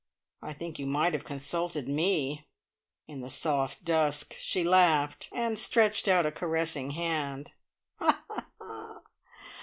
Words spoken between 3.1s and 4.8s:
the soft dusk she